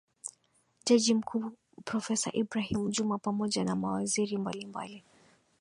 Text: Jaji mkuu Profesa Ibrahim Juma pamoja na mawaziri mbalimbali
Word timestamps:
Jaji 0.85 1.13
mkuu 1.13 1.51
Profesa 1.85 2.31
Ibrahim 2.33 2.91
Juma 2.91 3.17
pamoja 3.17 3.63
na 3.63 3.75
mawaziri 3.75 4.37
mbalimbali 4.37 5.03